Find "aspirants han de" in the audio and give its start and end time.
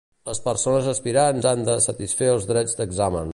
0.93-1.75